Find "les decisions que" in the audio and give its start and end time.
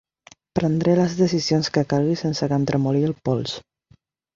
1.01-1.85